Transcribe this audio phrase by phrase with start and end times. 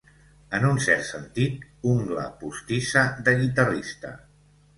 [0.59, 4.17] En un cert sentit, ungla postissa de guitarrista.